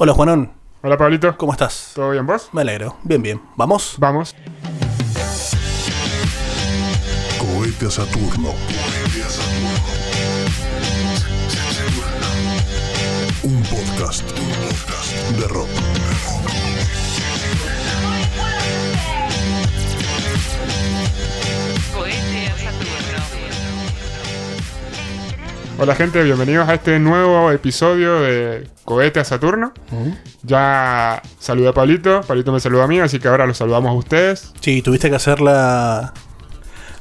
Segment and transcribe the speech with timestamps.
[0.00, 1.90] Hola Juanón, Hola Pablito, ¿cómo estás?
[1.92, 2.50] ¿todo bien vos?
[2.52, 2.94] Me alegro.
[3.02, 3.42] Bien, bien.
[3.56, 3.96] ¿Vamos?
[3.98, 4.32] Vamos.
[7.36, 8.50] Cohete a Saturno.
[13.42, 14.22] Un podcast.
[14.38, 15.68] Un podcast de rock.
[21.92, 23.18] Cohete a Saturno.
[25.80, 29.74] Hola gente, bienvenidos a este nuevo episodio de Cohete a Saturno.
[30.42, 33.92] Ya saludé a Pablito, Pablito me saludó a mí, así que ahora los saludamos a
[33.92, 34.54] ustedes.
[34.60, 36.14] Sí, tuviste que hacer la,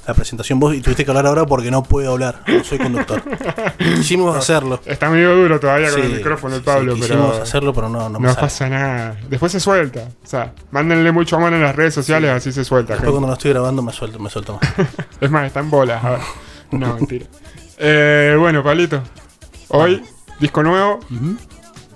[0.06, 2.44] la presentación vos y tuviste que hablar ahora porque no puedo hablar.
[2.46, 3.24] No soy conductor.
[3.78, 4.82] Quisimos hacerlo.
[4.86, 7.88] Está medio duro todavía con Sí, el micrófono el sí, Pablo, quisimos pero hacerlo, pero
[7.88, 9.16] no, no, pasa nada.
[9.30, 10.10] Después se suelta.
[10.22, 12.96] O sea, mándenle mucho amor en las redes sociales, así se suelta.
[12.96, 13.12] Después gente.
[13.12, 14.88] cuando no estoy grabando me suelto, me suelto más.
[15.22, 16.04] Es más, está en bolas.
[16.04, 16.20] a ver.
[16.72, 17.28] No, mentira.
[17.78, 19.02] Eh, bueno, Pablito.
[19.70, 20.04] Hoy,
[20.38, 21.00] disco nuevo.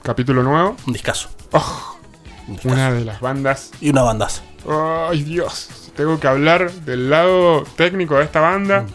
[0.03, 0.75] Capítulo nuevo.
[0.87, 1.29] Un discazo.
[1.51, 1.97] Oh,
[2.47, 2.75] Un discazo.
[2.75, 3.71] una de las bandas.
[3.81, 4.41] Y una bandaza.
[5.09, 5.69] Ay, Dios.
[5.95, 8.85] Tengo que hablar del lado técnico de esta banda.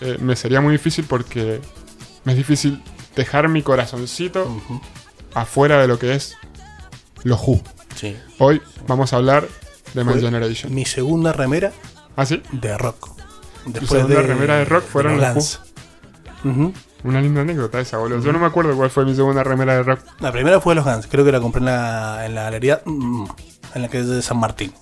[0.00, 1.60] eh, me sería muy difícil porque
[2.24, 2.82] me es difícil
[3.14, 4.48] dejar mi corazoncito
[5.34, 6.36] afuera de lo que es
[7.22, 7.60] los Who.
[7.94, 8.16] Sí.
[8.38, 9.46] Hoy vamos a hablar
[9.94, 10.74] de My Generation.
[10.74, 11.72] Mi segunda remera
[12.16, 12.42] ¿Ah, sí?
[12.52, 13.10] de rock.
[13.78, 15.60] Tu segunda remera de rock fueron los.
[16.44, 16.72] Ujú.
[17.04, 18.20] Una linda anécdota esa, boludo.
[18.20, 20.00] Yo no me acuerdo cuál fue mi segunda remera de rock.
[20.20, 21.06] La primera fue los Guns.
[21.08, 23.24] Creo que la compré en la, en la galería mm,
[23.74, 24.72] en la que es de San Martín.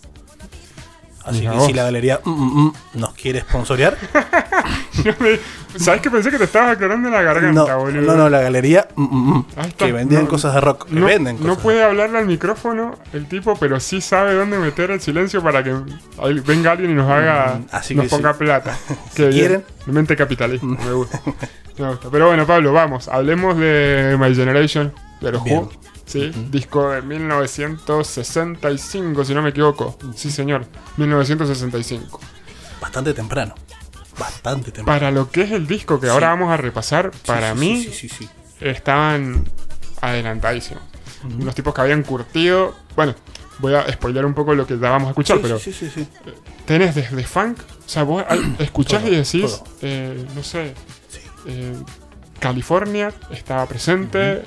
[1.25, 1.67] Así Mira que vos.
[1.67, 3.97] si la galería mm, mm, mm, nos quiere sponsorear,
[5.77, 8.03] ¿Sabes que pensé que te estabas aclarando en la garganta, no, boludo?
[8.03, 9.45] no, no, la galería mm, mm, mm,
[9.77, 10.89] que vendían No, cosas de rock.
[10.91, 11.63] No, venden no cosas.
[11.63, 15.73] puede hablarle al micrófono el tipo, pero sí sabe dónde meter el silencio para que
[16.47, 18.39] venga alguien y nos haga, Mm, así nos que ponga sí.
[18.41, 18.77] plata.
[19.15, 19.33] Si bien.
[19.33, 19.65] quieren.
[19.87, 21.21] Mente capitalista, me gusta.
[21.79, 22.09] Me gusta.
[22.11, 25.43] Pero bueno, Pablo, vamos, hablemos de My Generation, de los.
[25.43, 25.71] Who.
[26.05, 29.97] Sí, disco de 1965, si no me equivoco.
[30.17, 30.65] Sí, señor,
[30.97, 32.21] 1965.
[32.81, 33.55] Bastante temprano.
[34.19, 34.99] Bastante temprano.
[34.99, 37.89] Para lo que es el disco que ahora vamos a repasar, para mí
[38.61, 39.45] estaban
[40.01, 40.83] adelantadísimos.
[41.25, 42.75] Unos tipos que habían curtido.
[42.97, 43.15] Bueno,
[43.59, 45.91] voy a spoiler un poco lo que ya vamos a escuchar, Sí, pero sí, sí,
[45.95, 46.09] sí, sí.
[46.67, 47.59] tenés desde funk.
[47.61, 48.25] O sea, vos
[48.59, 50.75] escuchás Todo, y decís, eh, no sé,
[51.47, 51.77] eh,
[52.39, 54.45] California estaba presente, eh,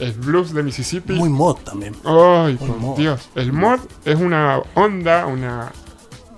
[0.00, 1.12] el blues de Mississippi.
[1.12, 1.94] Muy mod también.
[2.04, 2.96] ¡Ay, por mod.
[2.96, 3.28] Dios!
[3.36, 5.70] El mod es una onda, una.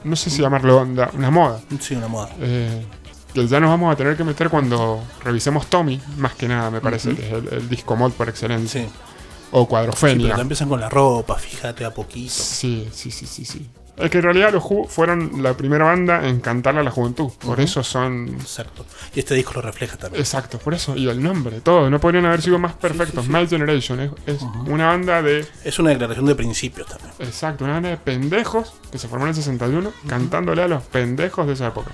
[0.04, 1.60] No sé si llamarlo onda, una moda.
[1.80, 2.30] Sí, una moda.
[2.40, 2.84] Eh,
[3.32, 6.80] que ya nos vamos a tener que meter cuando revisemos Tommy, más que nada, me
[6.80, 8.82] parece, que es el, el disco mod por excelencia.
[8.82, 8.88] Sí.
[8.88, 10.36] O Sí, pero Cuadrofenia.
[10.36, 12.32] ya empiezan con la ropa, fíjate a poquito.
[12.34, 13.68] Sí, sí, sí, sí, sí.
[13.96, 17.30] Es que en realidad los Who fueron la primera banda en cantarle a la juventud.
[17.38, 18.28] Por eso son.
[18.40, 18.84] Exacto.
[19.14, 20.20] Y este disco lo refleja también.
[20.20, 20.96] Exacto, por eso.
[20.96, 21.88] Y el nombre, todo.
[21.90, 23.24] No podrían haber sido más perfectos.
[23.24, 23.30] sí.
[23.30, 25.46] My Generation es, es una banda de.
[25.64, 27.12] Es una declaración de principios también.
[27.20, 31.46] Exacto, una banda de pendejos que se formó en el 61 cantándole a los pendejos
[31.46, 31.92] de esa época.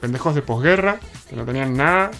[0.00, 2.10] Pendejos de posguerra que no tenían nada.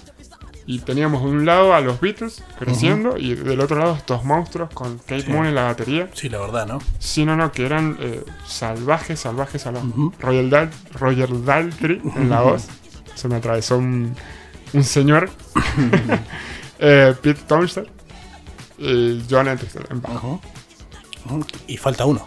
[0.69, 4.69] Y teníamos de un lado a los Beatles creciendo y del otro lado estos monstruos
[4.75, 5.31] con Kate Sí.
[5.31, 6.09] Moon en la batería.
[6.13, 6.79] Sí, la verdad, ¿no?
[6.99, 9.93] Sí, no, no, que eran eh, salvajes, salvajes, salvajes.
[10.19, 12.67] Roger, Dal- Roger Daltrey en la voz.
[13.15, 14.17] Se me atravesó un,
[14.73, 15.31] un señor.
[16.81, 17.89] eh, Pete Townshend.
[18.79, 20.41] Y John Entwistle en bajo.
[21.69, 22.27] Y falta uno.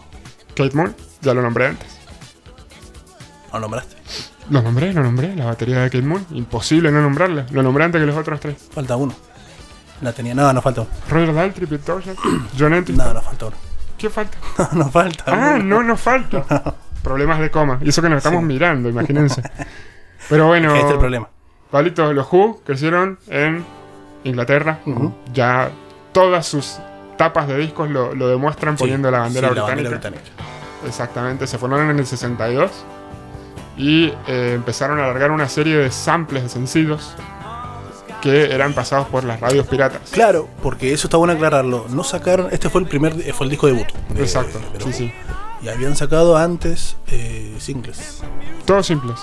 [0.56, 2.00] Kate Moon, ya lo nombré antes.
[3.52, 3.98] ¿Lo nombraste?
[4.50, 6.26] Lo nombré, lo nombré, la batería de Kate Moon.
[6.32, 7.46] Imposible no nombrarla.
[7.52, 8.56] Lo nombré antes que los otros tres.
[8.74, 9.14] Falta uno.
[10.02, 10.34] La tenía.
[10.34, 10.90] No, no falta uno.
[11.10, 12.18] Roger Daltrey, Pete Townshend,
[12.58, 13.06] John Entwistle.
[13.06, 13.56] No, no falta uno.
[13.98, 14.38] ¿Qué falta?
[14.74, 15.24] No, no falta.
[15.28, 15.64] Ah, uno.
[15.64, 16.76] no, no falta.
[17.04, 17.80] Problemas de coma.
[17.82, 18.46] Y eso que nos estamos Sí.
[18.46, 19.42] mirando, imagínense.
[20.30, 21.30] Pero bueno, Este es el problema.
[21.72, 23.64] Pablito, los Who crecieron en
[24.24, 24.80] Inglaterra.
[25.34, 25.70] Ya
[26.12, 26.78] todas sus
[27.18, 29.90] tapas de discos lo, lo demuestran Sí, poniendo la bandera sí, la británica.
[29.90, 30.44] bandera británica.
[30.88, 32.72] Exactamente, se formaron en el 62
[33.80, 37.16] y eh, empezaron a alargar una serie de samples de sencillos
[38.22, 40.02] que eran pasados por las radios piratas.
[40.12, 41.86] Claro, porque eso está bueno aclararlo.
[41.90, 42.50] No sacaron.
[42.52, 43.14] Este fue el primer.
[43.34, 43.88] Fue el disco debut.
[44.10, 45.14] de- Exacto, de sí, sí.
[45.62, 48.22] Y habían sacado antes eh, singles.
[48.66, 49.18] Todos simples.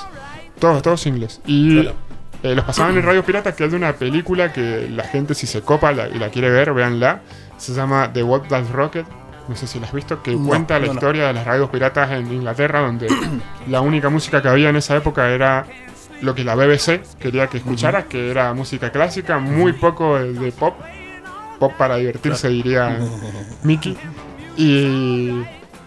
[0.58, 1.40] Todos, todos simples.
[1.44, 1.96] Y Claro.
[2.42, 5.46] eh, los pasaban en Radio Pirata, que es de una película que la gente, si
[5.46, 7.20] se copa la- y la quiere ver, véanla.
[7.58, 9.04] Se llama The What Does Rocket.
[9.48, 10.92] No sé si la has visto, que No, cuenta la no, no.
[10.94, 13.06] historia de las radios piratas en Inglaterra, donde
[13.68, 15.66] la única música que había en esa época era
[16.22, 20.74] lo que la BBC quería que escucharas, que era música clásica, muy poco de, pop.
[21.58, 22.98] Pop para divertirse, diría
[23.62, 23.96] Mickey.
[24.56, 25.42] Y,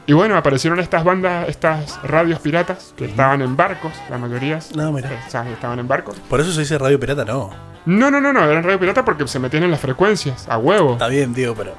[0.06, 4.59] y bueno, aparecieron estas bandas, estas radios piratas, que estaban en barcos, la mayoría.
[4.75, 5.09] No, mira.
[5.27, 6.15] O sea, estaban en barcos.
[6.29, 7.50] Por eso se dice radio pirata, no.
[7.85, 10.94] No, no, no, no, eran radio pirata porque se metían en las frecuencias, a huevo.
[10.94, 11.73] Está bien, digo, pero.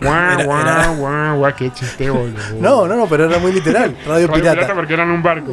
[0.00, 2.38] Guau, Era- guau, guau, guau, qué chiste, boludo.
[2.60, 3.96] No, no, no, pero era muy literal.
[4.06, 4.52] Radio, Radio pirata.
[4.54, 4.74] pirata.
[4.74, 5.52] porque eran un barco.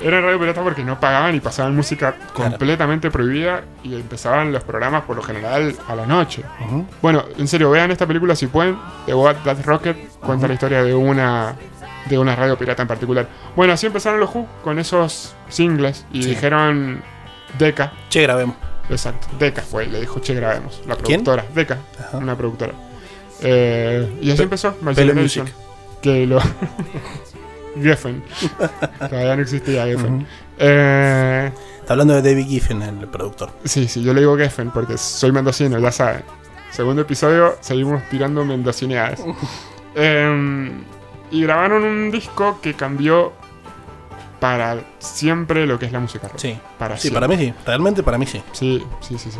[0.00, 5.02] Era radio pirata porque no pagaban y pasaban música completamente prohibida y empezaban los programas
[5.02, 6.42] por lo general a la noche.
[7.02, 8.78] Bueno, en serio, vean esta película si pueden.
[9.06, 11.54] The What That Rocket cuenta la historia de una
[12.06, 13.28] de una radio pirata en particular.
[13.54, 16.30] Bueno, así empezaron los Who con esos singles y Sí.
[16.30, 17.02] dijeron
[17.58, 18.56] Deca, Che, grabemos.
[18.88, 21.22] exacto, Deca fue, le dijo Che grabemos, la ¿Quién?
[21.22, 22.16] productora, Deca, Ajá.
[22.16, 22.72] una productora.
[23.42, 25.54] Eh, y así Pe- empezó Generation, Music.
[26.02, 26.38] que lo
[27.82, 28.22] Geffen.
[28.98, 30.26] Todavía no existía Geffen.
[30.58, 31.50] Eh,
[31.80, 33.50] Está hablando de David Giffen, el productor.
[33.64, 36.22] Sí, sí, yo le digo Geffen porque soy mendocino, ya saben.
[36.70, 39.20] Segundo episodio, seguimos tirando mendocineadas.
[39.96, 40.84] Em,
[41.32, 43.32] y grabaron un disco que cambió
[44.38, 46.38] para siempre lo que es la música rock.
[46.38, 46.56] Sí.
[46.78, 47.20] Para Sí, siempre.
[47.26, 47.54] para mí sí.
[47.66, 48.40] Realmente para mí sí.
[48.52, 49.38] Sí, sí, sí, sí.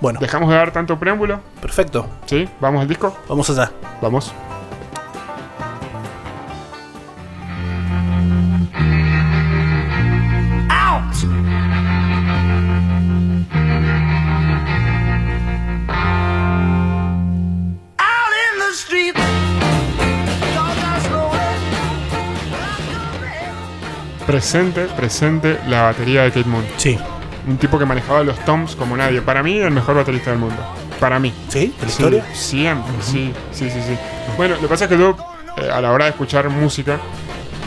[0.00, 2.06] Bueno, Dejamos de dar tanto preámbulo, perfecto.
[2.26, 2.48] ¿sí?
[2.60, 3.70] Vamos al disco, Vamos allá.
[4.00, 4.32] vamos.
[24.26, 26.64] Presente, presente la batería de Kate Moon.
[26.76, 26.98] Sí.
[27.48, 29.22] Un tipo que manejaba los toms como nadie.
[29.22, 30.56] Para mí, el mejor baterista del mundo.
[31.00, 31.32] Para mí.
[31.48, 31.72] ¿Sí?
[31.80, 32.24] ¿De la Sí, historia?
[32.34, 33.96] Siempre, sí, sí, sí, sí.
[34.36, 35.16] Bueno, lo que pasa es que yo,
[35.56, 36.98] eh, a la hora de escuchar música,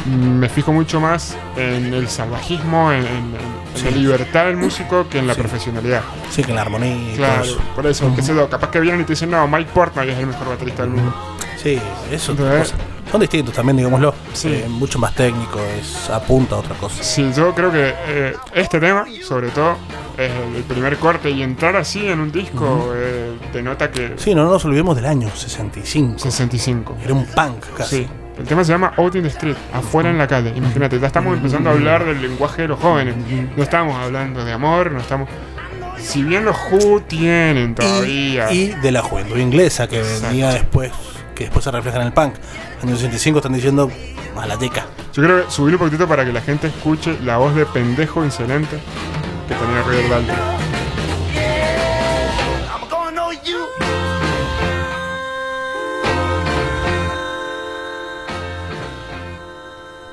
[0.06, 3.86] mm, me fijo mucho más en el salvajismo, en, en- en Sí.
[3.86, 5.40] la libertad del músico que en la Sí.
[5.42, 6.02] profesionalidad.
[6.30, 7.58] Sí, que en la armonía Claro, eso.
[7.76, 10.20] por eso, qué sé yo, capaz que vienen y te dicen, no, Mike Portnoy es
[10.20, 11.16] el mejor baterista del mundo.
[11.58, 11.80] Sí,
[12.12, 12.34] eso.
[12.34, 12.74] Entonces-.
[13.12, 14.14] Son distintos también, digámoslo.
[14.34, 14.48] Sí.
[14.50, 17.04] Eh, mucho más técnico, es apunta a otra cosa.
[17.04, 19.76] Sí, yo creo que eh, este tema, sobre todo,
[20.18, 24.46] es el primer corte y entrar así en un disco eh, denota que Sí, no
[24.46, 26.20] nos olvidemos del año 65.
[26.20, 26.98] 65.
[27.04, 28.04] Era un punk casi.
[28.04, 28.08] Sí.
[28.38, 30.54] El tema se llama Out in the Street, afuera en la calle.
[30.56, 33.14] Imagínate, ya estamos empezando a hablar del lenguaje de los jóvenes.
[33.56, 35.30] No estamos hablando de amor, no estamos.
[36.00, 38.52] Si bien los Who tienen todavía.
[38.52, 40.28] Y, y de la juventud inglesa que Exacto.
[40.30, 40.92] venía después,
[41.42, 42.36] que después se refleja en el punk.
[42.84, 43.90] En el 65 están diciendo
[44.38, 44.86] a la teca.
[45.14, 48.24] Yo creo que subir un poquitito para que la gente escuche la voz de pendejo
[48.24, 48.80] insolente
[49.48, 50.38] que tenía Roger Daltrey.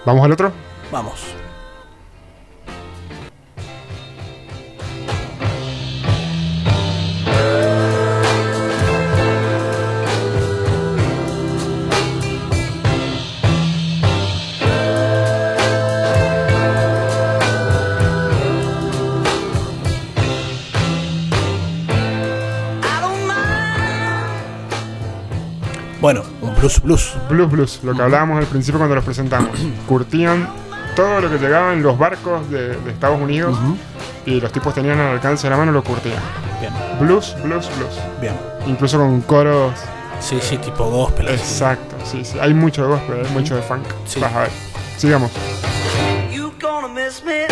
[0.04, 0.52] ¿Vamos al otro?
[0.90, 1.47] Vamos.
[26.00, 27.14] Bueno, un blues blues.
[27.28, 29.50] Blues Blues, lo que hablábamos al principio cuando los presentamos.
[29.86, 30.48] Curtían
[30.94, 33.56] todo lo que llegaba en los barcos de, de Estados Unidos
[34.26, 36.18] y los tipos tenían al alcance de la mano, lo curtían.
[36.60, 37.94] Bien, Blues, blues, blues.
[38.20, 38.34] bien.
[38.66, 39.72] Incluso con coros
[40.20, 41.26] Sí, sí, tipo gospel.
[41.28, 41.36] así.
[41.36, 42.38] Exacto, sí, sí.
[42.40, 43.84] Hay mucho de gospel, hay mucho de funk.
[44.06, 44.18] Sí.
[44.20, 44.50] Vas a ver.
[44.96, 45.30] Sigamos.
[46.32, 47.46] You gonna miss me.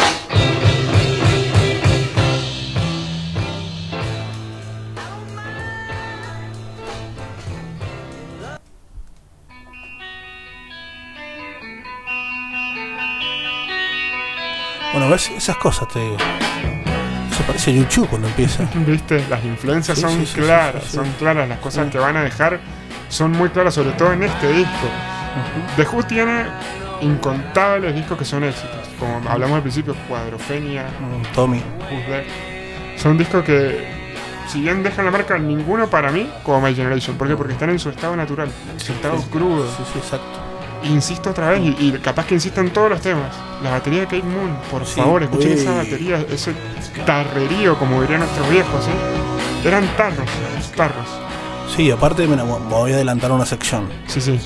[14.97, 16.17] Bueno, ves esas cosas, te digo.
[17.31, 18.67] Eso parece YouTube cuando empieza.
[18.75, 19.23] ¿Viste?
[19.29, 21.47] Las influencias Sí, son sí, sí, claras, son claras.
[21.47, 22.59] Las cosas que van a dejar
[23.11, 24.89] son muy claras, sobre todo en este disco.
[25.77, 26.47] The Who tiene
[27.03, 28.89] incontables discos que son éxitos.
[28.99, 31.63] Como hablamos al principio, Cuadrofenia, Mm, Tommy.
[32.97, 33.87] Son discos que,
[34.49, 37.19] si bien dejan la marca, ninguno para mí como My Generation.
[37.19, 37.37] ¿Por qué?
[37.37, 39.69] Porque están en su estado natural, en su estado crudo.
[39.77, 40.46] Sí, sí, exacto.
[40.85, 43.35] Insisto otra vez, y, y capaz que insisto en todos los temas.
[43.63, 46.53] La batería de Kate Moon, por Sí, favor, escuchen esa batería, ese
[47.05, 49.67] tarrerío, como dirían nuestros viejos, ¿sí?
[49.67, 50.29] Eran tarros,
[50.77, 51.07] tarros.
[51.75, 53.89] Sí, aparte, me voy a adelantar una sección.
[54.07, 54.39] Sí, sí,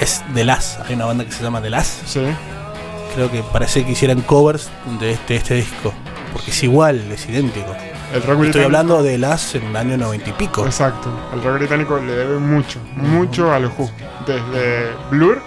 [0.00, 0.78] Es The Las.
[0.80, 2.02] Hay una banda que se llama The Las.
[2.06, 2.20] sí.
[3.14, 5.92] Creo que parece que hicieran covers de este, este disco.
[6.32, 7.76] Porque es igual, es idéntico.
[8.12, 10.64] El rock Estoy hablando de Las en el año noventa y pico.
[10.66, 11.08] Exacto.
[11.32, 13.90] El rock británico le debe mucho, mucho a los Who.
[14.26, 15.40] Desde Blur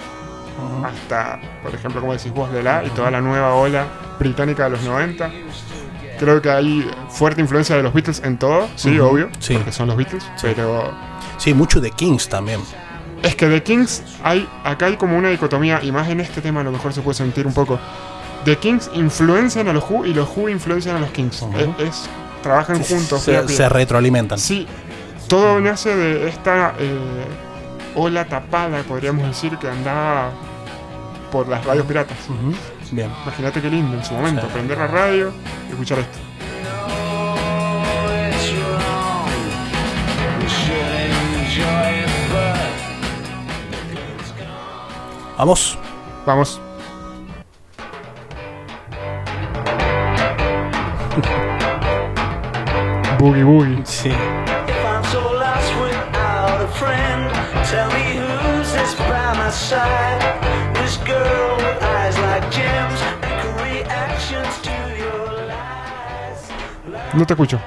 [0.84, 3.86] hasta, por ejemplo, como decís vos, de la y toda la nueva ola
[4.20, 5.30] británica de los 90.
[6.20, 9.56] Creo que hay fuerte influencia de los Beatles en todo, sí, obvio, sí.
[9.56, 10.92] porque son los Beatles, pero
[11.38, 12.62] Sí, mucho de Kings también.
[13.22, 16.62] es que The Kings hay acá hay como una dicotomía y más en este tema
[16.62, 17.78] a lo mejor se puede sentir un poco.
[18.46, 21.44] The Kings influencian a los Who y los Who influencian a los Kings.
[21.80, 22.08] Es-
[22.46, 23.24] trabajan juntos.
[23.24, 24.38] Se, retroalimentan.
[24.38, 24.68] Sí,
[25.28, 27.26] todo nace de esta eh,
[27.96, 30.30] ola tapada, podríamos decir, que andaba
[31.32, 32.18] por las radios piratas.
[32.30, 32.56] Ujú.
[32.92, 33.10] Bien.
[33.24, 34.54] Imagínate qué lindo en su momento, Sí.
[34.54, 35.34] prender la radio
[35.68, 36.20] y escuchar esto.
[45.38, 45.78] Vamos.
[46.28, 46.62] Vamos.
[64.62, 67.14] To your lies.
[67.14, 67.60] No te escucho.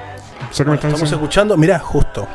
[0.50, 2.28] Sé que me estás Estamos escuchando, mirá, justo.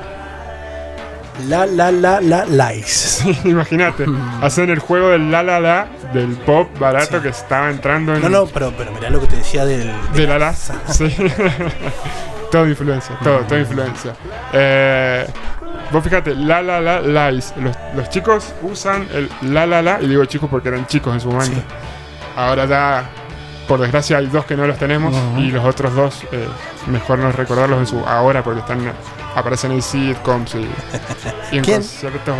[1.47, 3.23] La la la la lies.
[3.45, 4.05] Imagínate,
[4.41, 8.21] hacer el juego del la la la del pop barato que estaba entrando en.
[8.21, 9.91] No, no, pero, pero mirá lo que te decía del.
[10.13, 10.53] De la la.
[10.53, 11.15] Sí.
[12.53, 14.13] todo influencia, todo, todo influencia.
[14.53, 15.25] Eh,
[15.91, 17.51] vos fíjate, la la la lies.
[17.57, 21.19] Los, los chicos usan el la la la, y digo chicos porque eran chicos en
[21.19, 21.57] su momento.
[21.57, 21.63] Sí.
[22.35, 23.05] Ahora ya,
[23.67, 26.47] por desgracia, hay dos que no los tenemos y los otros dos, eh,
[26.85, 28.81] mejor no recordarlos en su ahora porque están
[29.35, 30.67] aparecen en sitcoms y,
[31.51, 31.63] y en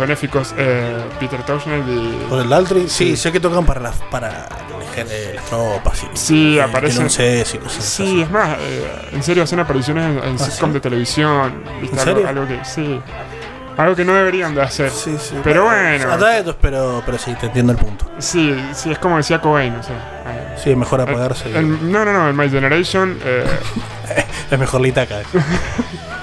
[0.00, 0.54] benéficos.
[0.56, 2.88] eh, Peter Townshend y ¿Por el Daltry?
[2.88, 6.16] Sí, sé que tocan para las, para las tropas y.
[6.16, 7.08] Sí, aparecen-
[7.68, 10.74] Sí, es más, eh, en serio hacen apariciones en, en ¿Ah, sitcom sí?
[10.74, 11.62] de televisión.
[11.80, 12.28] ¿En Algo, serio?
[12.28, 13.00] algo que sí.
[13.76, 14.88] Algo que no deberían de hacer.
[14.90, 15.34] Sí, sí.
[15.42, 16.12] Pero bueno.
[16.12, 18.08] Atrae, pero, pero sí, te entiendo el punto.
[18.20, 19.96] Sí, sí, es como decía Cobain, o sea.
[20.28, 21.50] eh, Sí, es mejor apagarse.
[21.50, 23.44] y- el- no, no, no, en My Generation, eh,
[24.50, 25.22] Es mejor la itaca.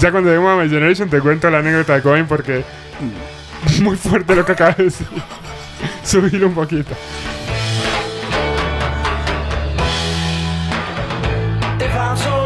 [0.00, 2.64] ya cuando lleguemos a My Generation te cuento la anécdota de Cobain porque
[3.82, 5.06] muy fuerte lo que acabas de decir.
[6.04, 6.94] Subilo un poquito.
[11.80, 12.42] If I'm so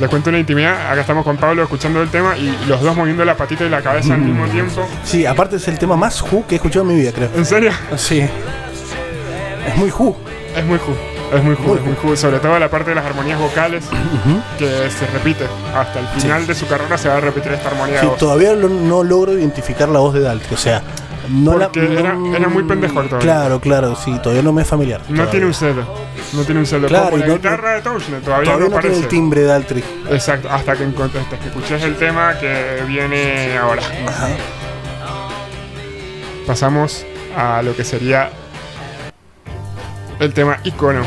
[0.00, 0.90] les cuento una intimidad.
[0.90, 3.82] Acá estamos con Pablo escuchando el tema y los dos moviendo la patita y la
[3.82, 4.86] cabeza al mismo tiempo.
[5.04, 7.30] Sí, aparte es el tema más Who que he escuchado en mi vida, creo.
[7.34, 7.70] ¿En serio?
[7.96, 8.20] Sí.
[9.66, 10.16] Es muy Who.
[10.56, 10.92] Es muy ju,
[11.36, 12.16] es muy ju, Muy es muy ju.
[12.16, 13.84] Sobre todo la parte de las armonías vocales
[14.58, 15.44] que se repite.
[15.74, 18.18] Hasta el final de su carrera se va a repetir esta armonía Sí, de voz.
[18.18, 20.54] todavía no logro identificar la voz de Daltry.
[20.54, 20.82] O sea,
[21.28, 21.52] no.
[21.52, 23.18] Porque era- no- era muy pendejo todavía.
[23.18, 25.00] Claro, claro, sí, todavía no me es familiar.
[25.02, 25.30] No todavía.
[25.30, 25.84] tiene un celo.
[26.32, 26.88] No tiene un celo.
[26.88, 29.40] Claro, Como y la no- guitarra de Townshend todavía, Todavía no no tiene el timbre
[29.42, 29.84] de Daltry.
[30.10, 33.82] Exacto, hasta que, hasta que escuches el tema que viene ahora.
[34.08, 34.28] Ajá.
[36.46, 37.04] Pasamos
[37.36, 38.30] a lo que sería
[40.20, 41.02] el tema icono.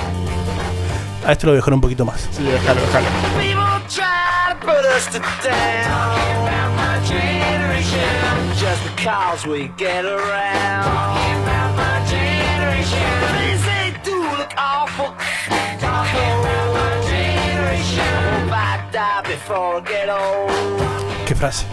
[1.26, 2.28] A este lo voy a dejar un poquito más.
[2.32, 3.08] Sí, déjalo, déjalo.
[3.40, 6.40] People try to put us to down.
[6.76, 8.39] My generation,
[8.80, 10.86] just because we get around.
[11.76, 15.14] My generation, things they do look awful.
[15.82, 16.06] My
[17.08, 20.52] generation, hope I die before I get old.
[21.26, 21.66] ¿Qué frase?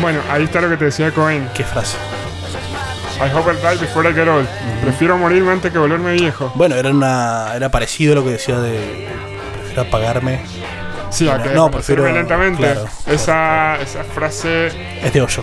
[0.00, 1.48] Bueno, ahí está lo que te decía Cohen.
[1.54, 1.96] ¿Qué frase?
[3.20, 4.46] I hope I die before I get old.
[4.82, 6.52] Prefiero morirme antes que volverme viejo.
[6.54, 9.08] Bueno, era una era parecido a lo que decía de
[9.54, 10.40] prefiero apagarme.
[11.10, 12.62] Sí, a que No, prefiero- lentamente.
[12.62, 12.86] claro.
[13.06, 14.68] esa, esa frase
[15.02, 15.42] Es de hoyo.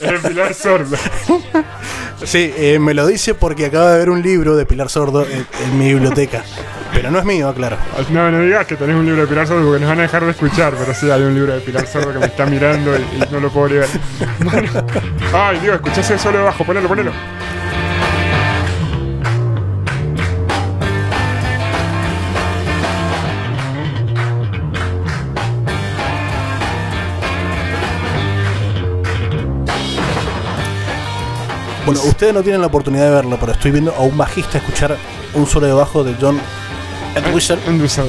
[0.00, 0.96] es Pilar Sordo.
[2.24, 5.46] Sí, eh, me lo dice porque acaba de ver un libro de Pilar Sordo en,
[5.64, 6.42] en mi biblioteca.
[6.92, 7.76] Pero no es mío, claro.
[8.10, 10.24] No, no digas que tenés un libro de Pilar Sordo porque nos van a dejar
[10.24, 13.00] de escuchar, pero sí hay un libro de Pilar Sordo que me está mirando y,
[13.00, 13.88] y no lo puedo liberar.
[14.40, 14.70] Bueno.
[15.32, 17.12] Ay, Dios, escuchás el solo de bajo, ponelo, ponelo.
[31.84, 34.96] Bueno, ustedes no tienen la oportunidad de verlo, pero estoy viendo a un bajista escuchar
[35.34, 36.40] un solo de bajo de John
[37.16, 38.08] Entwistle Endusado.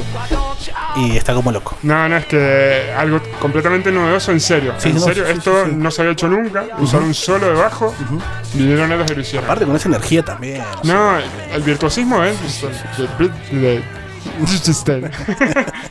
[0.96, 1.76] y está como loco.
[1.82, 4.74] No, no, es que algo completamente novedoso, en serio.
[4.78, 6.64] Sí, en no, serio, sí, esto sí, no se había hecho nunca.
[6.78, 7.92] Usar un solo de bajo,
[8.54, 9.44] vinieron ellos y lo hicieron.
[9.44, 10.62] Aparte con esa energía también.
[10.84, 11.16] No,
[11.52, 12.36] el virtuosismo es
[13.50, 13.82] de, de-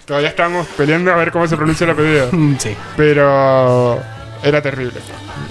[0.06, 2.30] Todavía estamos peleando a ver cómo se pronuncia el apellido.
[2.60, 2.76] Sí.
[2.98, 4.02] Pero
[4.44, 5.00] era terrible.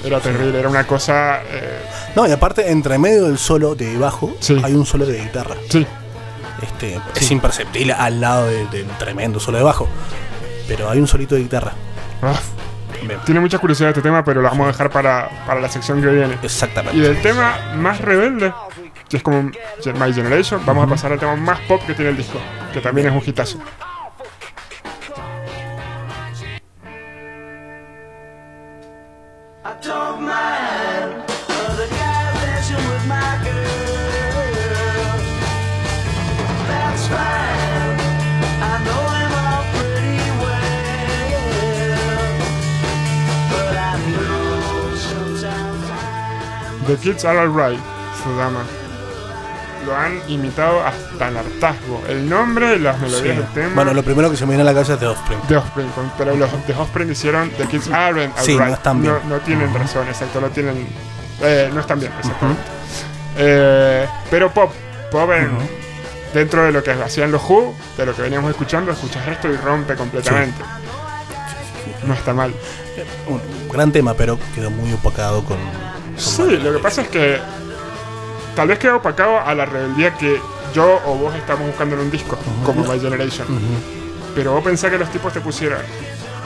[0.04, 1.40] Era terrible, era una cosa.
[1.48, 1.80] eh,
[2.16, 4.60] No, y aparte, entre medio del solo de bajo, Sí.
[4.62, 5.56] hay un solo de guitarra.
[5.68, 5.86] sí,
[6.62, 9.88] Este, Es imperceptible al lado de- del tremendo solo de bajo.
[10.68, 11.72] Pero hay un solito de guitarra.
[12.22, 12.34] ah.
[13.24, 16.06] Tiene mucha curiosidad este tema, pero lo vamos a dejar para, para la sección que
[16.06, 16.38] viene.
[16.40, 17.00] Y Exactamente.
[17.00, 18.52] del tema más rebelde,
[19.08, 22.16] que es como My Generation, vamos a pasar al tema más pop que tiene el
[22.16, 22.38] disco,
[22.72, 23.58] que también es un hitazo.
[46.96, 47.78] The Kids Are Alright
[48.22, 48.60] se llama.
[49.86, 52.02] Lo han imitado hasta el hartazgo.
[52.08, 53.74] El nombre, las melodías del tema.
[53.74, 55.40] Bueno, lo primero que se me viene a la cabeza es de Offspring.
[55.48, 58.68] The Offspring, pero los The Offspring hicieron The Kids Aren't Sí, Alright.
[58.68, 59.14] no están bien.
[59.24, 60.86] No, no tienen razón, exacto, no tienen.
[61.40, 62.62] eh, no están bien, exactamente.
[63.36, 64.70] Eh, pero pop,
[65.10, 65.50] pop en-
[66.32, 69.56] dentro de lo que hacían los Who, de lo que veníamos escuchando, escuchas esto y
[69.56, 70.62] rompe completamente.
[72.06, 72.54] No está mal.
[73.26, 75.56] Un gran tema, pero quedó muy opacado con.
[76.16, 77.38] Sí, lo que pasa es que
[78.54, 80.40] tal vez queda opacado a la rebeldía que
[80.74, 83.46] yo o vos estamos buscando en un disco, como My Generation.
[84.34, 85.80] Pero vos pensás que los tipos te pusieran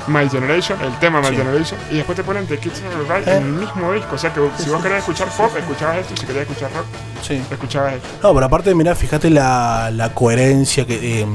[0.09, 1.37] My Generation, el tema My Sí.
[1.37, 3.37] Generation, y después te ponen The Kids Are Alright Eh.
[3.37, 4.15] en el mismo disco.
[4.15, 6.87] O sea que si vos querés escuchar pop, escuchabas esto, si querías escuchar rock,
[7.23, 7.43] Sí.
[7.51, 8.09] escuchabas esto.
[8.23, 11.35] No, pero aparte, mirá, fíjate la, la coherencia que, em,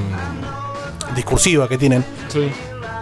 [1.16, 2.50] discursiva que tienen, Sí,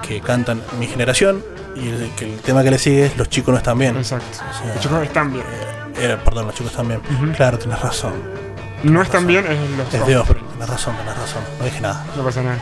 [0.07, 1.43] que cantan mi generación,
[1.81, 3.97] y el, que el tema que le sigue es Los chicos no están bien.
[3.97, 4.25] exacto.
[4.33, 5.45] sea, Los chicos están bien.
[5.99, 7.01] Era, perdón, los chicos están bien.
[7.35, 8.13] Claro, tenés razón.
[8.83, 11.43] No están bien, es los Es Offspring, tenés razón, tenés razón.
[11.59, 12.05] No dije nada.
[12.15, 12.59] No pasa nada.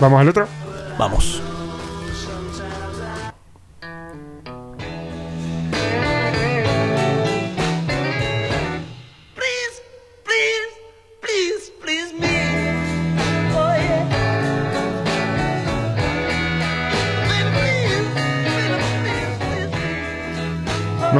[0.00, 0.48] Vamos al otro.
[0.98, 1.40] Vamos.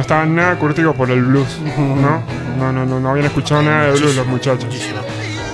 [0.03, 2.21] Estaban nada curtidos por el blues, ¿no?
[2.57, 4.65] No, no, no, no habían escuchado nada de blues los muchachos.
[4.65, 4.99] Muchísimo.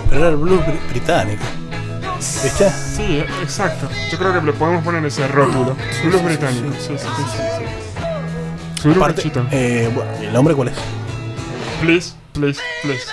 [0.10, 1.44] Pero era el blues br- británico.
[2.18, 2.70] ¿Viste?
[2.70, 3.88] Sí, exacto.
[4.12, 5.76] Yo creo que le podemos poner ese rótulo.
[6.04, 6.74] Blues británico.
[6.80, 8.84] Sí, sí, sí.
[8.84, 10.76] sí, Aparte, eh, bueno, ¿el nombre cuál es?
[11.82, 13.06] Please, please, please.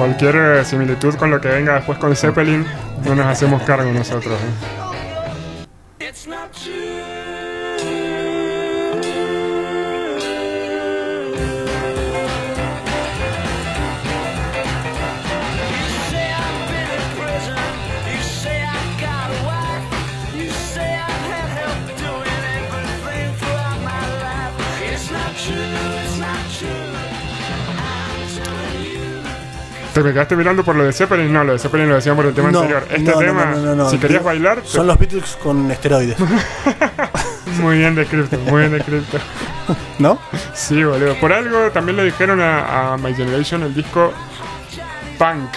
[0.00, 2.64] Cualquier similitud con lo que venga después con Zeppelin,
[3.04, 4.32] no nos hacemos cargo nosotros.
[4.32, 4.89] ¿eh?
[29.94, 31.32] ¿Te me quedaste mirando por lo de Zeppelin?
[31.32, 32.86] No, lo de Zeppelin lo decíamos por el tema No, anterior.
[32.90, 36.16] Este no, tema, no, si querías bailar, te- Son los Beatles con esteroides.
[37.60, 39.18] muy bien descrito, muy bien descrito.
[39.98, 40.18] ¿No?
[40.54, 41.14] Sí, boludo.
[41.16, 44.12] Por algo también le dijeron a, a My Generation el disco
[45.18, 45.50] punk.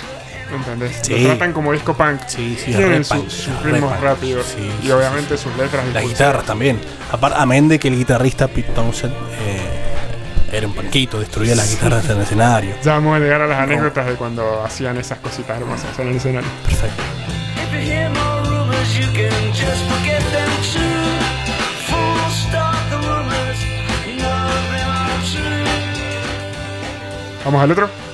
[0.53, 0.99] ¿Entendés?
[1.01, 1.17] Sí.
[1.19, 2.21] Lo tratan como disco punk.
[2.27, 4.45] Sí, sí, Tienen su- sus re ritmos rápidos.
[4.55, 5.83] Sí, y obviamente sus letras.
[5.93, 6.09] La impulsivas.
[6.09, 6.79] guitarra también.
[7.11, 9.72] Aparte, amén de que el guitarrista Pete Townsend eh,
[10.53, 12.75] era un panquito, destruía las guitarras en el escenario.
[12.83, 16.15] Ya vamos a llegar a las anécdotas de cuando hacían esas cositas hermosas en el
[16.15, 16.49] escenario.
[16.63, 17.03] Perfecto.
[27.45, 28.12] If you hear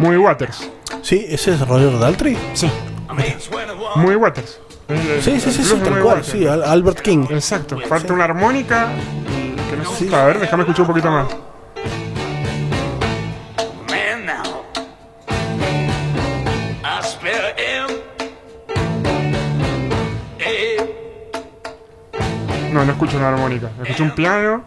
[0.00, 0.70] Muy Waters.
[1.02, 2.34] Sí, ese es Roger Daltrey.
[2.54, 2.70] Sí, I
[3.14, 3.96] made 21.
[3.96, 4.58] muy Waters.
[4.88, 6.24] El- el- Sí, sí, sí, el sí, tal cual.
[6.24, 7.26] Sí, Al- Albert King.
[7.28, 7.78] Exacto.
[7.86, 8.88] Falta una armónica.
[9.70, 10.14] Que no sé.
[10.14, 11.26] A ver, déjame escuchar un poquito más.
[22.72, 23.70] No, no escucho una armónica.
[23.82, 24.64] Escucho un piano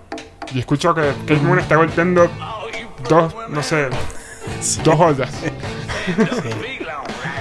[0.54, 2.30] y escucho que Keith Moon está golpeando
[3.10, 3.88] dos, no sé,
[4.84, 5.30] dos ollas.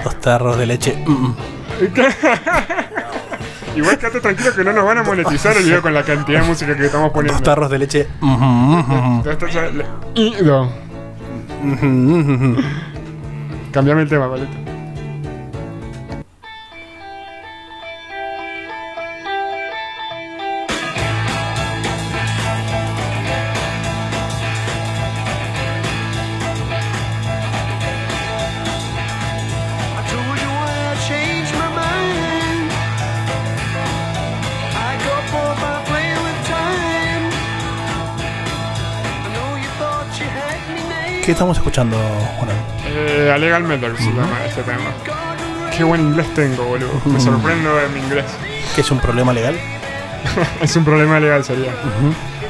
[0.03, 0.95] Dos tarros de leche.
[1.05, 1.35] Mm, mm.
[3.75, 6.47] Igual quédate tranquilo que no nos van a monetizar el video con la cantidad de
[6.47, 7.41] música que estamos Dos poniendo.
[7.41, 8.07] tarros de leche.
[8.21, 9.21] Mm, mm, mm,
[12.59, 12.63] mm.
[41.25, 41.97] ¿Qué estamos escuchando,
[42.37, 42.49] Juan?
[42.85, 44.91] Eh, A Legal Murder se llama este tema.
[45.75, 47.01] Qué buen inglés tengo, boludo.
[47.05, 48.25] Me sorprendo de mi inglés.
[48.75, 49.57] ¿Qué es un problema legal?
[50.61, 51.71] Es un problema legal, sería.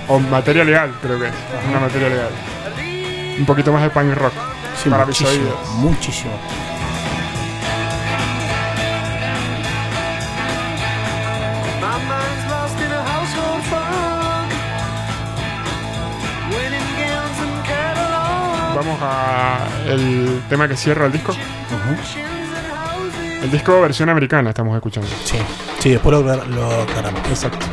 [0.08, 1.34] O materia legal, creo que es.
[1.70, 2.30] Una materia legal.
[3.40, 4.34] Un poquito más de punk rock.
[4.82, 5.70] Sí, para mis muchísimo, oídos.
[5.78, 6.32] muchísimo.
[19.94, 21.34] El tema que cierra el disco.
[23.42, 25.10] El disco versión americana estamos escuchando.
[25.26, 25.38] Sí,
[25.80, 26.34] sí, después lo.
[27.30, 27.66] Exacto.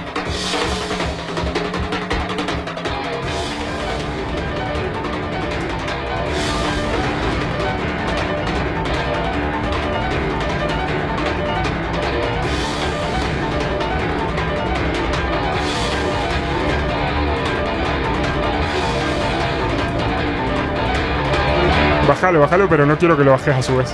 [22.31, 23.93] Bájalo, bájalo, pero no quiero que lo bajes a su vez.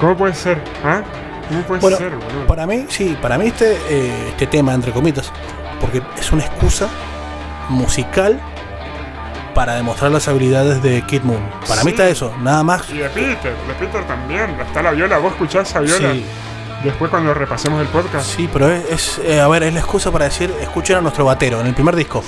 [0.00, 0.62] ¿Cómo puede ser?
[0.84, 1.02] ¿Ah?
[1.48, 2.46] ¿Cómo puede Bueno, ser, boludo?
[2.46, 5.32] para mí, sí, para mí este, eh, este tema, entre comitas,
[5.80, 6.88] porque es una excusa
[7.70, 8.38] musical
[9.52, 11.40] para demostrar las habilidades de Kid Moon.
[11.66, 11.86] Para Sí.
[11.86, 12.88] mí está eso, nada más.
[12.88, 14.50] Y de Peter, de Peter también.
[14.60, 16.12] Está la viola, vos escuchás esa viola.
[16.12, 16.24] Sí,
[16.84, 18.26] Después cuando repasemos el podcast.
[18.28, 21.24] sí, pero es, es, eh, a ver, es la excusa para decir, escuchen a nuestro
[21.24, 22.22] batero en el primer disco.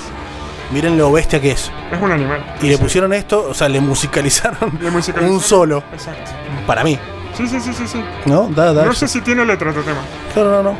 [0.71, 1.71] Miren lo bestia que es.
[1.91, 2.43] Es un animal.
[2.61, 5.35] Y le pusieron esto, o sea, le musicalizaron Le musicalizaron.
[5.35, 5.83] un solo.
[5.93, 6.31] Exacto.
[6.67, 6.97] Para mí,
[7.37, 8.01] Sí, sí, sí, sí, sí.
[8.25, 8.47] ¿no?
[8.47, 8.85] Da, da.
[8.85, 9.99] No sé si tiene letra tu tema.
[10.33, 10.77] Claro, no, no.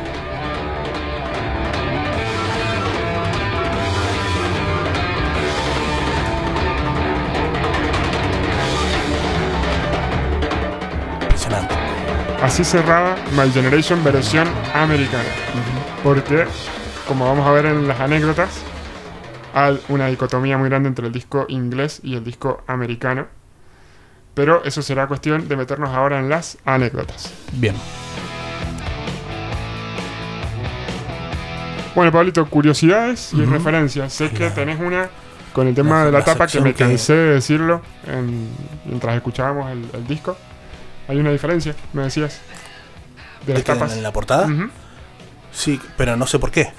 [11.22, 11.74] Impresionante.
[12.42, 15.24] Así cerraba My Generation versión americana.
[16.02, 16.46] Porque,
[17.08, 18.50] como vamos a ver en las anécdotas,
[19.58, 23.26] hay una dicotomía muy grande entre el disco inglés y el disco americano.
[24.34, 27.32] Pero eso será cuestión de meternos ahora en las anécdotas.
[27.52, 27.74] Bien.
[31.94, 33.52] Bueno, Pablito, curiosidades y Ujú.
[33.52, 34.12] referencias.
[34.12, 35.08] Sé que tenés una
[35.54, 38.50] con el tema La- de la, la tapa que me que- cansé de decirlo en-
[38.84, 40.36] mientras escuchábamos el, el disco.
[41.08, 42.42] Hay una diferencia, me decías.
[43.46, 43.96] De las ¿De qué, tapas.
[43.96, 44.46] ¿En la portada?
[44.46, 44.68] Ujú.
[45.52, 46.70] Sí, pero no sé por qué.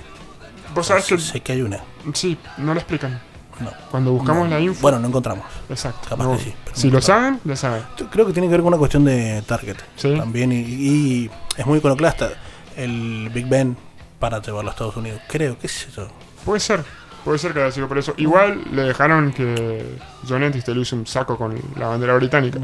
[0.76, 1.18] Vos sabés que.
[1.18, 1.80] Sé que hay una.
[2.14, 3.20] Sí, no lo explican.
[3.60, 3.72] No.
[3.90, 4.54] Cuando buscamos No.
[4.56, 4.82] la info.
[4.82, 5.46] Bueno, no encontramos.
[5.70, 6.10] exacto.
[6.10, 6.38] capaz no.
[6.38, 7.82] que sí, si lo saben, lo saben.
[8.12, 9.78] Creo que tiene que ver con una cuestión de target.
[9.96, 10.14] Sí.
[10.16, 10.52] También.
[10.52, 12.30] Y, y es muy iconoclasta.
[12.76, 13.76] El Big Ben
[14.20, 15.22] para llevarlo a Estados Unidos.
[15.28, 16.08] Creo, qué sé yo.
[16.46, 16.84] Puede ser.
[17.26, 18.14] Puede ser que haya sido por eso.
[18.18, 19.98] Igual le dejaron que
[20.30, 22.60] John Entis le use un saco con la bandera británica.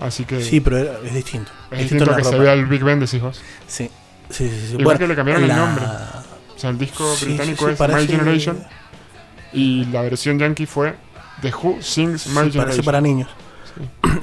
[0.00, 0.42] Así que.
[0.42, 1.52] Sí, pero era- es distinto.
[1.70, 2.42] es distinto la que se ropa.
[2.44, 3.40] vea el Big Ben, decís vos.
[3.66, 3.90] Sí,
[4.30, 4.66] sí, sí.
[4.70, 4.76] sí.
[4.78, 5.84] Igual que le cambiaron el la- nombre.
[6.54, 8.64] O sea, el disco Sí, británico sí, es parece- My Generation
[9.52, 10.94] y la versión yankee fue
[11.42, 12.84] The Who Sings My sí, parece Generation.
[12.84, 13.28] para niños.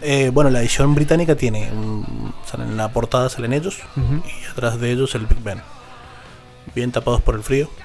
[0.04, 1.70] Eh, bueno, la edición británica tiene.
[1.72, 5.62] un- salen en la portada salen ellos y atrás de ellos el Big Ben.
[6.74, 7.70] Bien tapados por el frío.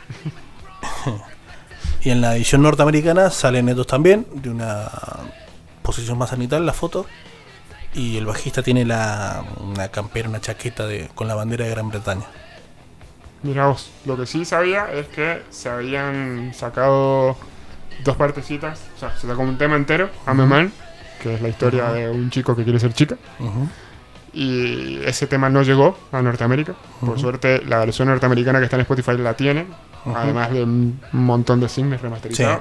[2.03, 4.91] y en la edición norteamericana salen ellos también, de una
[5.83, 7.07] posición más cenital la foto.
[7.95, 11.89] Y el bajista tiene la, una campera, una chaqueta de, con la bandera de Gran
[11.89, 12.27] Bretaña.
[13.43, 17.37] Mira vos, lo que sí sabía es que se habían sacado
[18.05, 18.81] dos partecitas.
[18.97, 20.73] O sea, se sacó un tema entero, I'm a Man,
[21.23, 23.17] que es la historia de un chico que quiere ser chica.
[24.33, 26.75] Y ese tema no llegó a Norteamérica.
[27.01, 29.67] Por suerte, la versión norteamericana que está en Spotify la tiene.
[30.15, 32.61] Además de un montón de singles remasterizados.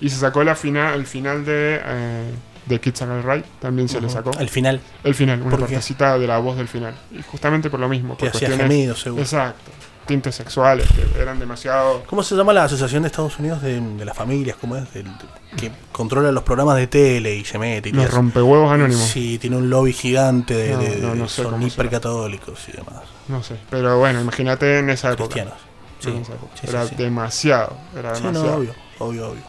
[0.00, 2.30] Y se sacó la final, el final de, eh,
[2.66, 3.44] de Kids Are Right.
[3.60, 4.30] También se le sacó.
[4.38, 6.94] Al final, El final, una partecita de la voz del final.
[7.10, 8.14] Y justamente por lo mismo.
[8.16, 9.22] que Por hacía cuestiones- seguro.
[9.22, 9.70] Exacto.
[10.06, 12.04] Tintes sexuales que eran demasiado.
[12.06, 14.56] ¿Cómo se llama la Asociación de Estados Unidos de, de las Familias?
[14.60, 14.92] ¿Cómo es?
[14.94, 15.10] Del-
[15.56, 19.02] que controla los programas de tele y se mete y Los rompehuevos anónimos.
[19.04, 23.02] Sí, tiene un lobby gigante de, No, de- no, sé son hipercatólicos y demás.
[23.28, 23.56] No sé.
[23.70, 25.28] Pero bueno, imagínate en esa época.
[25.34, 25.54] Cristianos.
[25.98, 27.76] Sí, sí, sí, era demasiado.
[27.96, 28.58] Era Sí, no, demasiado.
[28.58, 29.42] obvio, obvio, obvio.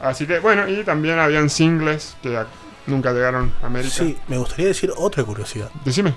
[0.00, 2.38] Así que bueno, y también habían singles que
[2.86, 3.94] nunca llegaron a América.
[3.94, 6.14] Sí, me gustaría decir otra curiosidad, Decime.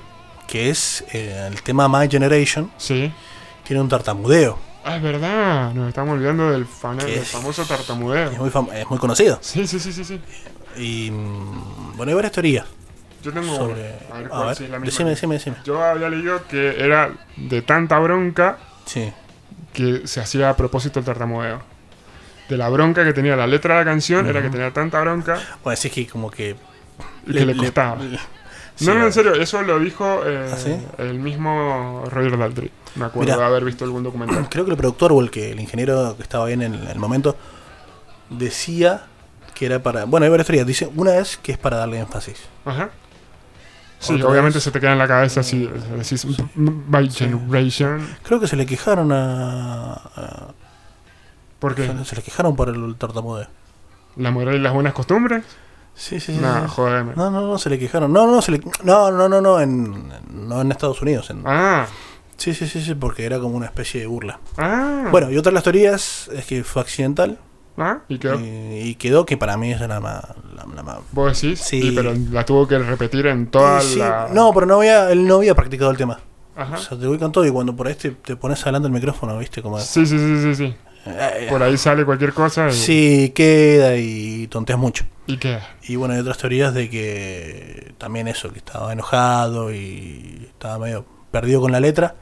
[0.48, 3.12] que es eh, el tema My Generation Sí.
[3.66, 4.58] Tiene un tartamudeo.
[4.86, 5.74] Ah, es verdad.
[5.74, 7.28] Nos estamos olvidando del, fan- ¿Qué del es?
[7.30, 8.32] famoso Es tartamudeo.
[8.32, 9.38] muy, fam- es muy conocido.
[9.42, 10.20] Sí, sí, sí, sí, sí.
[10.78, 12.66] Y mm, bueno, hay varias teorías.
[13.24, 13.96] Yo tengo sobre.
[14.12, 14.86] A ver A cuál ver, si es la misma.
[14.92, 15.56] decime, decime, decime.
[15.64, 19.14] Yo había leído que era de tanta bronca Sí.
[19.72, 21.62] que se hacía a propósito el tartamudeo.
[22.50, 25.40] De la bronca que tenía la letra de la canción, era que tenía tanta bronca
[25.64, 26.58] Bueno, sí que como que.
[27.26, 27.96] que le, costaba.
[28.04, 28.18] le-
[28.76, 32.70] sí, no, no, a- en serio, eso lo dijo eh, ¿Ah, el mismo Roger Daltrey.
[32.96, 34.48] Me acuerdo de haber visto algún documental.
[34.52, 36.88] Creo que el productor o el que el ingeniero que estaba ahí en el, en
[36.90, 37.36] el momento
[38.30, 39.04] decía
[39.54, 40.06] que era para.
[40.06, 40.66] Bueno, hay varias teorías.
[40.68, 42.38] Dice, una es que es para darle énfasis.
[42.66, 42.90] Ajá.
[44.00, 44.64] Sí, Otra obviamente vez.
[44.64, 48.06] se te queda en la cabeza así, decís, by generation.
[48.24, 49.94] Creo que se le quejaron a.
[49.94, 50.48] a-
[51.60, 53.48] Porque se, se le quejaron por el tartamudeo.
[54.18, 55.46] la moral y las buenas costumbres.
[55.96, 56.40] Sí, sí, sí.
[56.42, 56.46] Sí.
[56.70, 57.14] jodeme.
[57.16, 58.12] No, no, no, se le quejaron.
[58.12, 60.12] No, no, se le, no, no, no, no, en,
[60.50, 61.30] no en Estados Unidos.
[61.30, 61.86] En, Ah,
[62.44, 64.40] Sí, sí, sí, sí, porque era como una especie de burla.
[64.58, 65.08] ah.
[65.12, 67.38] Bueno, y otra de las teorías es que fue accidental
[67.78, 68.40] Ah, y quedó.
[68.40, 68.44] y,
[68.90, 70.24] y quedó que para mí es la más...
[70.56, 71.60] La, la más- ¿Vos decís?
[71.60, 71.82] Sí.
[71.82, 74.28] Sí, pero la tuvo que repetir en toda sí, la.
[74.32, 76.20] No, pero no había, él no había practicado el tema.
[76.56, 76.76] Ajá.
[76.76, 79.38] O sea, te ubican todo y cuando por ahí te, te pones adelante el micrófono,
[79.40, 79.62] ¿viste?
[79.64, 79.80] Como...
[79.80, 80.76] Sí, sí, sí, sí, sí.
[81.08, 85.06] eh, Por ahí sale cualquier cosa y, sí, queda y tonteas mucho.
[85.26, 85.68] y queda.
[85.88, 91.06] Y bueno, hay otras teorías de que también eso, que estaba enojado y estaba medio
[91.32, 92.16] perdido con la letra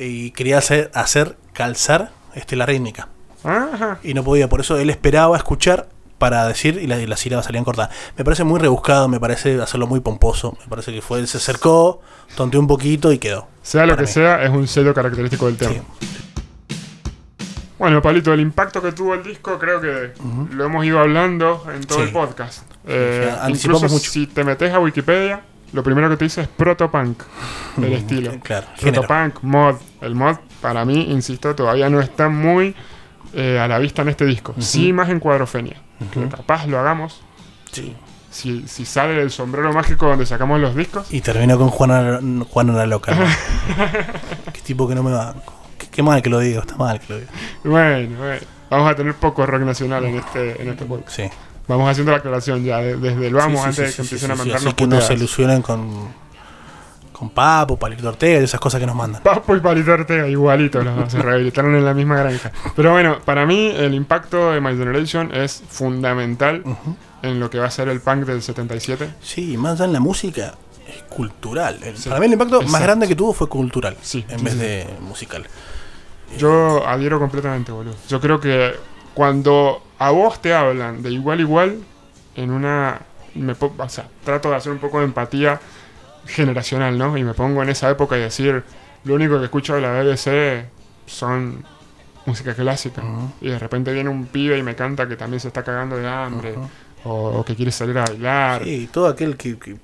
[0.00, 3.08] y quería hacer, hacer calzar este, la rítmica.
[3.44, 3.98] Ajá.
[4.02, 7.46] Y no podía, por eso él esperaba escuchar para decir y, la- y las sílabas
[7.46, 7.90] salían cortadas.
[8.18, 10.56] Me parece muy rebuscado, me parece hacerlo muy pomposo.
[10.60, 12.02] Me parece que fue, él se acercó,
[12.36, 13.48] tonteó un poquito y quedó.
[13.62, 14.08] Sea lo que mí.
[14.08, 15.72] sea, es un sello característico del tema.
[15.72, 15.80] Sí.
[17.78, 20.12] Bueno, Palito, el impacto que tuvo el disco creo que
[20.54, 22.04] lo hemos ido hablando en todo Sí.
[22.04, 22.62] el podcast.
[22.86, 24.10] Eh, incluso mucho.
[24.10, 25.40] si te metes a Wikipedia,
[25.72, 27.22] lo primero que te dice es protopunk,
[27.78, 28.32] el estilo.
[28.42, 28.66] Claro.
[28.80, 29.76] Protopunk, mod.
[30.00, 32.74] El mod, para mí, insisto, todavía no está muy
[33.34, 34.54] eh, a la vista en este disco.
[34.58, 35.76] Sí, más en Cuadrofenia.
[36.12, 37.20] Que capaz lo hagamos.
[37.70, 37.94] Sí.
[38.30, 41.12] Si, si sale del sombrero mágico donde sacamos los discos.
[41.12, 43.14] Y terminó con Juana, Juana la loca.
[43.14, 43.24] ¿no?
[44.52, 45.34] Qué tipo que no me va.
[45.76, 47.30] Qué, qué mal que lo diga, está mal que lo diga.
[47.64, 48.40] Bueno, bueno.
[48.70, 51.16] Vamos a tener poco rock nacional en este, en este podcast.
[51.16, 51.24] Sí.
[51.70, 54.30] Vamos haciendo la aclaración ya de- desde el vamos Sí, antes sí, de que empiecen
[54.30, 56.08] a mandarnos Así que no se ilusionen con,
[57.12, 59.22] con Papo, Palito Ortega y esas cosas que nos mandan.
[59.22, 62.50] Papo y Palito Ortega, igualitos los dos, se rehabilitaron en la misma granja.
[62.74, 66.62] Pero bueno, para mí el impacto de My Generation es fundamental
[67.22, 69.10] en lo que va a ser el punk del 77.
[69.22, 70.54] Sí, más allá en la música,
[70.88, 71.78] es cultural.
[71.82, 74.44] El- Sí, Para mí el impacto más grande que tuvo fue cultural, Sí, en sí,
[74.44, 75.46] vez de musical.
[76.38, 77.94] Yo adhiero completamente, boludo.
[78.08, 78.72] Yo creo que
[79.14, 81.78] cuando a vos te hablan de igual igual,
[82.36, 83.00] en una...
[83.34, 85.60] Me, po- o sea, trato de hacer un poco de empatía
[86.26, 87.16] generacional, ¿no?
[87.16, 88.62] Y me pongo en esa época y decir,
[89.04, 90.66] lo único que escucho de la BBC
[91.06, 91.64] son
[92.26, 93.02] música clásica.
[93.40, 96.08] Y de repente viene un pibe y me canta que también se está cagando de
[96.08, 96.54] hambre.
[97.04, 98.64] o, o que quiere salir a bailar.
[98.64, 99.76] Sí, todo aquel que, que-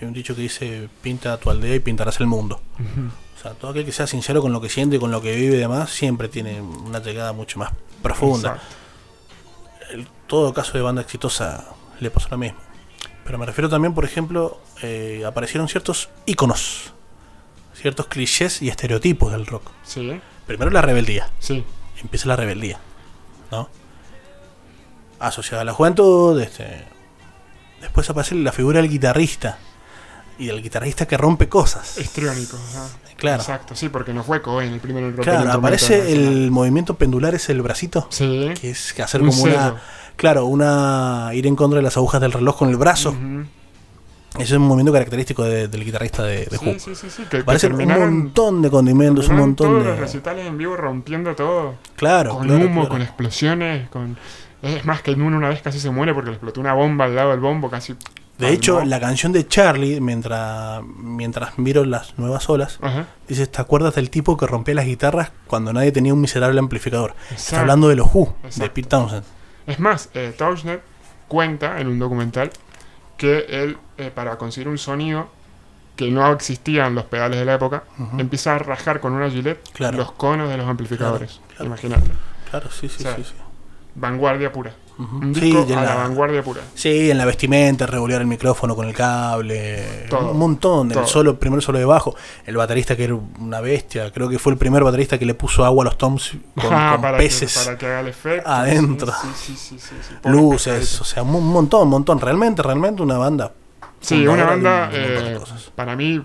[0.00, 2.60] Hay un dicho que dice: pinta tu aldea y pintarás el mundo.
[3.36, 5.56] O sea, todo aquel que sea sincero con lo que siente, con lo que vive
[5.56, 7.72] y demás, siempre tiene una llegada mucho más
[8.04, 8.58] profunda.
[9.90, 11.64] El- todo caso de banda exitosa
[12.00, 12.58] le pasó lo mismo.
[13.24, 16.92] Pero me refiero también, por ejemplo, eh, aparecieron ciertos íconos,
[17.74, 19.70] ciertos clichés y estereotipos del rock.
[19.82, 21.64] Sí, Primero la rebeldía, sí.
[22.02, 22.78] empieza la rebeldía,
[23.50, 23.68] ¿no?
[25.20, 26.84] Asociada a la juventud, este,
[27.80, 29.58] después aparece la figura del guitarrista
[30.38, 31.96] y del guitarrista que rompe cosas.
[31.98, 32.56] Histriónico.
[32.58, 32.88] ajá.
[33.16, 33.40] Claro.
[33.42, 37.48] Exacto, sí, porque no fue Cohen el primero en Claro, aparece el movimiento pendular, es
[37.48, 38.50] el bracito, Sí.
[38.60, 39.76] que es hacer Un como una,
[40.16, 43.10] claro, una ir en contra de las agujas del reloj con el brazo.
[43.10, 43.44] Ujú.
[44.34, 46.78] Ese es un movimiento característico de- del guitarrista de, de Sí, Who.
[46.80, 49.90] sí, sí, sí, que, que un montón de condimentos, un montón todos de.
[49.90, 51.74] los recitales en vivo rompiendo todo.
[51.94, 52.88] Claro, con claro, humo, claro.
[52.88, 54.16] con explosiones, con...
[54.60, 57.04] Es más, que en uno una vez casi se muere porque le explotó una bomba
[57.04, 57.94] al lado del bombo, casi...
[58.38, 58.90] De hecho, palmó.
[58.90, 63.06] la canción de Charlie, mientras, mientras miro las nuevas olas, Ajá.
[63.28, 67.14] dice: ¿Te acuerdas del tipo que rompía las guitarras cuando nadie tenía un miserable amplificador?
[67.30, 68.70] Está hablando de los Who, de.
[68.70, 69.24] Pete Townsend.
[69.66, 70.80] Es más, eh, Townshend
[71.28, 72.50] cuenta en un documental
[73.16, 75.28] que él, eh, para conseguir un sonido
[75.96, 77.84] que no existían los pedales de la época,
[78.18, 79.96] empieza a rajar con una gilet Claro.
[79.96, 81.40] los conos de los amplificadores.
[81.50, 81.66] claro.
[81.66, 82.10] Imagínate.
[82.50, 83.22] Claro, sí, sí, O sea, sí.
[83.22, 83.32] sí.
[83.94, 84.72] Vanguardia pura.
[84.96, 85.82] Un Sí, disco a la...
[85.82, 86.60] la- vanguardia pura.
[86.74, 91.36] Sí, en la vestimenta, revolear el micrófono con el cable, Todo, un montón, el solo,
[91.38, 92.14] primero solo de bajo,
[92.46, 95.64] el baterista que era una bestia, creo que fue el primer baterista que le puso
[95.64, 98.48] agua a los toms con, Ah, con para peces, Que, para que haga el efecto.
[98.48, 99.12] adentro.
[99.20, 100.14] Sí, sí, sí, sí, sí.
[100.22, 103.52] Pobre luces, o sea, un montón, un montón, realmente, realmente una banda.
[104.00, 105.40] Sí, una banda eh,
[105.74, 106.22] para mí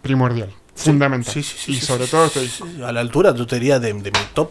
[0.00, 1.34] primordial, fundamental.
[1.34, 3.78] Sí, sí, sí, y sí, sobre sí, todo sí, a la altura, yo te diría,
[3.78, 4.50] de, de mi top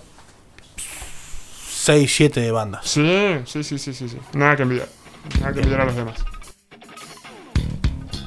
[1.89, 2.81] 6, 7 de bandas.
[2.87, 4.17] Sí, sí, sí, sí, sí, sí.
[4.33, 4.87] Nada que envidiar.
[5.39, 6.23] Nada que envidiar a los demás.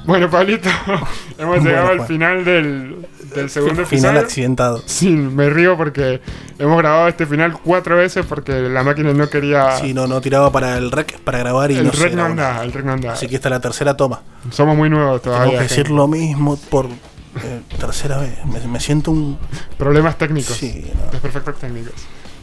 [0.05, 0.67] Bueno, Pablito,
[1.37, 4.19] hemos Bueno, llegado al final del, del segundo Final episodio.
[4.19, 4.83] accidentado.
[4.85, 6.19] Sí, me río porque
[6.59, 9.77] hemos grabado este final cuatro veces porque la máquina no quería.
[9.77, 12.27] Sí, no, no tiraba para el rec, para grabar y el no se rec no
[12.35, 12.63] nada.
[12.65, 13.13] el rec no andaba.
[13.13, 14.23] Así que esta es la tercera toma.
[14.51, 15.45] Somos muy nuevos todavía.
[15.45, 15.93] Tengo que decir gente.
[15.93, 18.45] lo mismo por eh, tercera vez.
[18.45, 19.39] Me, me siento un...
[19.77, 20.57] Problemas técnicos.
[20.57, 21.11] Sí, no.
[21.11, 21.93] Desperfectos técnicos.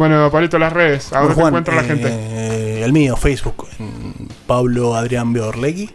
[0.01, 1.13] Bueno, Pablito, las redes.
[1.13, 2.85] ¿A dónde te Juan, encuentra la eh, gente?
[2.85, 5.91] El mío, Facebook, en Pablo Adrián Beorlegui.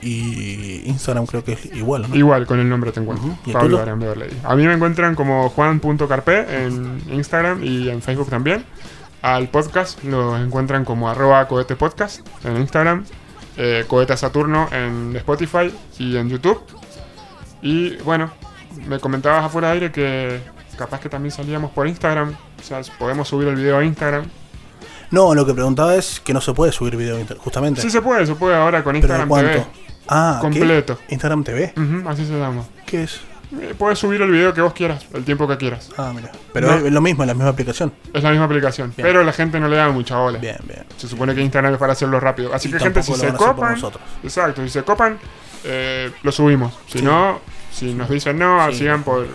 [0.00, 2.14] Y Instagram creo que es igual, ¿no?
[2.14, 3.26] Igual con el nombre te encuentro.
[3.26, 3.38] Ujú.
[3.44, 3.78] ¿Y el Pablo?
[3.80, 4.30] Adrián Beverley.
[4.44, 8.64] A mí me encuentran como juan.carpe en Instagram y en Facebook también.
[9.20, 13.04] Al podcast lo encuentran como arroba cohete podcast en Instagram.
[13.56, 16.60] Eh, Saturno en Spotify y en YouTube.
[17.62, 18.30] Y bueno,
[18.86, 20.40] me comentabas afuera de aire que
[20.76, 22.36] capaz que también salíamos por Instagram.
[22.58, 24.24] O sea, podemos subir el video a Instagram.
[25.10, 27.80] No, lo que preguntaba es que no se puede subir video, inter- justamente.
[27.80, 29.50] Sí se puede, se puede ahora con ¿Pero Instagram cuánto?
[29.52, 29.66] TV.
[30.08, 30.48] Ah, ¿qué?
[30.48, 30.98] Completo.
[31.08, 31.72] Instagram TV.
[32.06, 32.64] Así se llama.
[32.86, 33.20] ¿Qué es?
[33.58, 35.88] Eh, Puedes subir el video que vos quieras, el tiempo que quieras.
[35.96, 36.30] Ah, mira.
[36.52, 36.86] Pero No.
[36.86, 37.92] es lo mismo, es la misma aplicación.
[38.12, 39.08] Es la misma aplicación, Bien.
[39.08, 40.38] pero la gente no le da mucha bola.
[40.38, 40.84] Bien, bien.
[40.98, 42.52] Se supone que Instagram es para hacerlo rápido.
[42.52, 43.78] Así Y que, gente, si se a copan.
[44.22, 45.18] Exacto, si se copan,
[45.64, 46.74] eh, lo subimos.
[46.86, 47.04] Si Sí.
[47.04, 47.40] no,
[47.78, 48.78] si nos dicen no, Sí.
[48.78, 49.26] sigan por.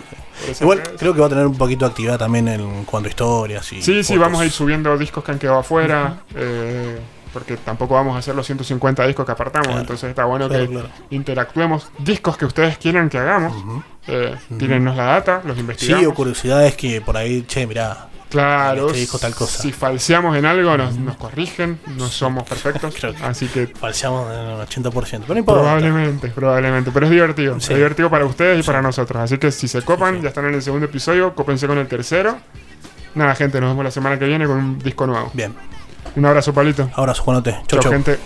[0.60, 3.72] Igual creo que va a tener un poquito de actividad también en cuanto a historias
[3.72, 6.22] y Sí, sí, vamos a ir subiendo discos que han quedado afuera.
[6.34, 6.98] eh,
[7.32, 9.66] porque tampoco vamos a hacer los 150 discos que apartamos.
[9.66, 9.80] Claro.
[9.80, 10.88] Entonces está bueno Claro, que claro.
[11.10, 11.88] interactuemos.
[11.98, 13.52] Discos que ustedes quieran que hagamos.
[14.06, 16.06] eh, Tírennos la data, los Sí, investigamos.
[16.06, 18.08] o curiosidades que por ahí, che, mirá.
[18.34, 19.62] Claro, Este dijo tal cosa.
[19.62, 24.30] si falseamos en algo nos, nos corrigen, no somos perfectos, Creo que- así que Falseamos
[24.32, 25.20] en un 80%.
[25.22, 25.60] Pero no importa.
[25.62, 27.72] probablemente, probablemente, pero es divertido, Sí.
[27.72, 30.54] es divertido para ustedes y para nosotros, así que si se copan, ya están en
[30.54, 32.36] el segundo episodio, cópense con el tercero.
[33.14, 35.30] Nada, gente, nos vemos la semana que viene con un disco nuevo.
[35.32, 35.54] Bien.
[36.16, 36.90] Un abrazo, palito.
[36.94, 37.52] Abrazo, Juanote.
[37.52, 37.92] Chau, Chao, chau.
[37.92, 38.18] gente.